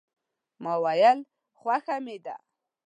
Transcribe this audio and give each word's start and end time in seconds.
ما 0.63 0.73
ویل 0.83 1.19
خوښه 1.59 1.95
مې 2.05 2.17
ده. 2.25 2.35